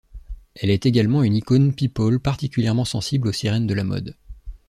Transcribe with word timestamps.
Elle 0.55 0.71
est 0.71 0.87
également 0.87 1.21
une 1.21 1.35
icône 1.35 1.75
people 1.75 2.19
particulièrement 2.19 2.85
sensible 2.85 3.27
aux 3.27 3.31
sirènes 3.33 3.67
de 3.67 3.75
la 3.75 3.83
mode. 3.83 4.15